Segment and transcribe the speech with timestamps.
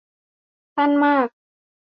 [0.75, 1.27] สั้นมาก